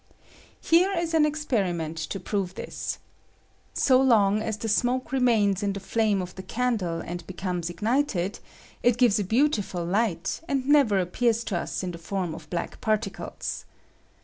Here 0.61 0.91
is 0.97 1.13
an 1.13 1.27
experiment 1.27 1.95
to 1.95 2.19
prove 2.19 2.55
this: 2.55 2.97
so 3.75 4.01
long 4.01 4.41
as 4.41 4.57
the 4.57 4.67
smoke 4.67 5.11
remains 5.11 5.61
in 5.61 5.73
the 5.73 5.79
flame 5.79 6.23
of 6.23 6.33
the 6.33 6.41
candle 6.41 7.01
and 7.01 7.23
becomes 7.27 7.69
ignited, 7.69 8.39
it 8.81 8.97
gives 8.97 9.19
a 9.19 9.23
beautiful 9.23 9.85
light, 9.85 10.41
and 10.47 10.67
never 10.67 10.97
appears 10.97 11.43
to 11.43 11.57
us 11.59 11.83
in 11.83 11.91
the 11.91 11.99
form 11.99 12.33
of 12.33 12.49
black 12.49 12.81
particles. 12.81 13.65